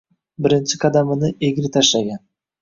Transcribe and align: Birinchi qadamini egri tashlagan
Birinchi 0.45 0.79
qadamini 0.83 1.29
egri 1.49 1.71
tashlagan 1.77 2.25